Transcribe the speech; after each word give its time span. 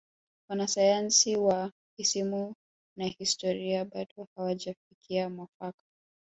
wanasayansi 0.49 1.35
wa 1.35 1.71
isimu 1.97 2.53
na 2.97 3.05
historia 3.05 3.85
bado 3.85 4.27
hawajafikia 4.35 5.29
mwafaka 5.29 5.83